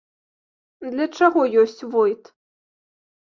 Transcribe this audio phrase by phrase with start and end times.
[0.93, 2.23] Для чаго ёсць войт?